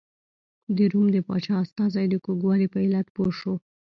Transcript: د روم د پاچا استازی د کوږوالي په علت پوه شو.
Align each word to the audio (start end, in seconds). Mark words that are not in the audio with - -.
د 0.75 0.77
روم 0.91 1.07
د 1.15 1.17
پاچا 1.27 1.55
استازی 1.63 2.05
د 2.09 2.15
کوږوالي 2.25 2.67
په 2.73 2.77
علت 2.85 3.07
پوه 3.15 3.31
شو. 3.39 3.55